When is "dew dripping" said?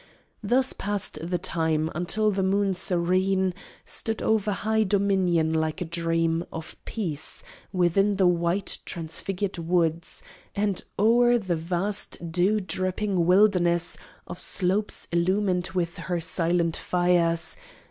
12.31-13.27